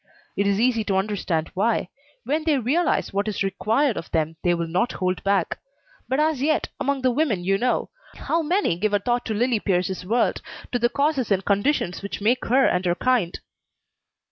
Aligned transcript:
It 0.35 0.47
is 0.47 0.59
easy 0.59 0.83
to 0.85 0.95
understand 0.97 1.51
why. 1.53 1.89
When 2.23 2.43
they 2.43 2.57
realize 2.57 3.13
what 3.13 3.27
is 3.27 3.43
required 3.43 3.97
of 3.97 4.09
them, 4.09 4.35
they 4.41 4.55
will 4.55 4.65
not 4.67 4.93
hold 4.93 5.23
back. 5.23 5.59
But 6.09 6.19
as 6.19 6.41
yet, 6.41 6.69
among 6.79 7.03
the 7.03 7.11
women 7.11 7.43
you 7.43 7.59
know, 7.59 7.91
how 8.15 8.41
many 8.41 8.79
give 8.79 8.93
a 8.95 8.99
thought 8.99 9.25
to 9.25 9.35
Lillie 9.35 9.59
Pierce's 9.59 10.03
world, 10.03 10.41
to 10.71 10.79
the 10.79 10.89
causes 10.89 11.29
and 11.29 11.45
conditions 11.45 12.01
which 12.01 12.19
make 12.19 12.45
her 12.45 12.65
and 12.65 12.83
her 12.85 12.95
kind?" 12.95 13.39